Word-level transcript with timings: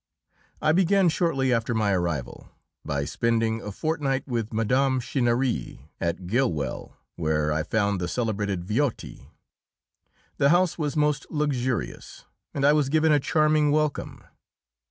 I 0.63 0.71
began, 0.71 1.09
shortly 1.09 1.53
after 1.53 1.75
my 1.75 1.91
arrival, 1.91 2.49
by 2.83 3.05
spending 3.05 3.61
a 3.61 3.71
fortnight 3.71 4.27
with 4.27 4.51
Mme. 4.51 4.97
Chinnery 4.99 5.91
at 5.99 6.25
Gillwell, 6.25 6.97
where 7.17 7.53
I 7.53 7.61
found 7.61 8.01
the 8.01 8.07
celebrated 8.07 8.63
Viotti. 8.63 9.29
The 10.37 10.49
house 10.49 10.75
was 10.75 10.97
most 10.97 11.27
luxurious, 11.29 12.25
and 12.51 12.65
I 12.65 12.73
was 12.73 12.89
given 12.89 13.11
a 13.11 13.19
charming 13.19 13.69
welcome. 13.69 14.23